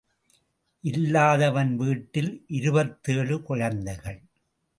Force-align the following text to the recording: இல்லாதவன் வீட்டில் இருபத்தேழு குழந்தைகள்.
இல்லாதவன் 0.83 1.75
வீட்டில் 1.75 2.31
இருபத்தேழு 2.47 3.41
குழந்தைகள். 3.41 4.19